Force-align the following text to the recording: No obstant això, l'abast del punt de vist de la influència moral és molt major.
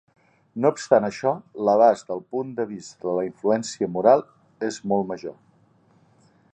No 0.63 0.69
obstant 0.75 1.05
això, 1.09 1.33
l'abast 1.67 2.09
del 2.13 2.23
punt 2.35 2.55
de 2.61 2.65
vist 2.71 3.05
de 3.05 3.13
la 3.19 3.27
influència 3.29 3.93
moral 3.99 4.25
és 4.71 4.81
molt 4.93 5.11
major. 5.15 5.41